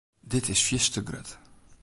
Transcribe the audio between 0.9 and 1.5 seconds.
grut.